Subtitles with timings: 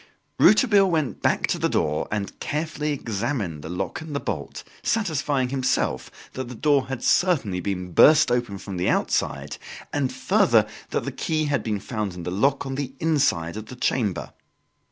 [0.39, 5.49] Rouletabille went back to the door and carefully examined the lock and the bolt, satisfying
[5.49, 9.57] himself that the door had certainly been burst open from the outside,
[9.93, 13.67] and, further, that the key had been found in the lock on the inside of
[13.67, 14.33] the chamber.